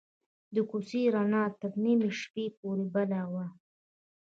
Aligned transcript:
د 0.53 0.55
کوڅې 0.69 1.01
رڼا 1.15 1.43
تر 1.59 1.71
نیمې 1.83 2.09
شپې 2.21 2.45
پورې 2.59 2.85
بل 2.93 3.11
وه. 3.31 3.45